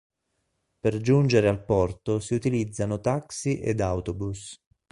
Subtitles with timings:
[0.79, 4.59] Per giungere al porto si utilizzano taxi ed autobus.